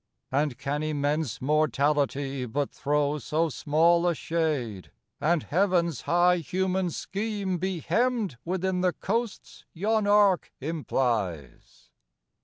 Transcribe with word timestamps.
And 0.31 0.57
can 0.57 0.81
immense 0.81 1.43
Mortality 1.43 2.47
but 2.47 2.71
throw 2.71 3.19
So 3.19 3.49
small 3.49 4.07
a 4.07 4.15
shade, 4.15 4.89
and 5.19 5.43
Heaven's 5.43 6.01
high 6.01 6.37
human 6.37 6.89
scheme 6.89 7.59
Be 7.59 7.81
hemmed 7.81 8.39
within 8.43 8.81
the 8.81 8.93
coasts 8.93 9.63
yon 9.73 10.07
arc 10.07 10.51
implies? 10.59 11.91